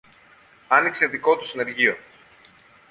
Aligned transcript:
άνοιξε 0.67 1.05
δικό 1.05 1.37
του 1.37 1.45
συνεργείο. 1.45 1.97